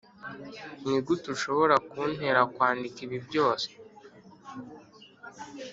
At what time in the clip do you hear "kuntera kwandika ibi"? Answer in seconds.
1.89-3.17